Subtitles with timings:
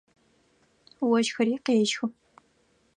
[1.11, 2.05] Ощхыри къещхы.